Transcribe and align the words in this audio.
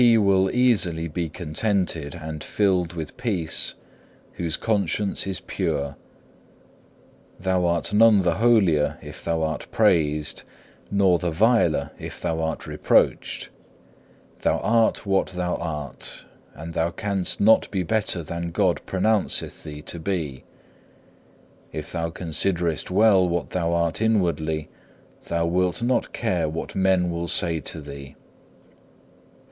3. 0.01 0.07
He 0.09 0.17
will 0.17 0.49
easily 0.49 1.07
be 1.07 1.29
contented 1.29 2.15
and 2.15 2.43
filled 2.43 2.93
with 2.93 3.17
peace, 3.17 3.75
whose 4.33 4.57
conscience 4.57 5.27
is 5.27 5.41
pure. 5.41 5.95
Thou 7.39 7.67
art 7.67 7.93
none 7.93 8.21
the 8.21 8.37
holier 8.37 8.97
if 9.03 9.23
thou 9.23 9.43
art 9.43 9.69
praised, 9.69 10.41
nor 10.89 11.19
the 11.19 11.29
viler 11.29 11.91
if 11.99 12.19
thou 12.19 12.41
art 12.41 12.65
reproached. 12.65 13.49
Thou 14.39 14.57
art 14.61 15.05
what 15.05 15.27
thou 15.33 15.55
art; 15.57 16.25
and 16.55 16.73
thou 16.73 16.89
canst 16.89 17.39
not 17.39 17.69
be 17.69 17.83
better 17.83 18.23
than 18.23 18.49
God 18.49 18.81
pronounceth 18.87 19.61
thee 19.61 19.83
to 19.83 19.99
be. 19.99 20.43
If 21.71 21.91
thou 21.91 22.09
considerest 22.09 22.89
well 22.89 23.29
what 23.29 23.51
thou 23.51 23.71
art 23.73 24.01
inwardly, 24.01 24.67
thou 25.25 25.45
wilt 25.45 25.83
not 25.83 26.11
care 26.11 26.49
what 26.49 26.73
men 26.73 27.11
will 27.11 27.27
say 27.27 27.59
to 27.59 27.79
thee. 27.79 28.15